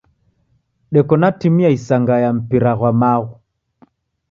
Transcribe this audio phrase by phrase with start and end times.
[0.93, 3.33] Deko na timu ya isanga ya mpira ghwa maghu.